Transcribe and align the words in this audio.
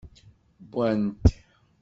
Wwant. 0.71 1.21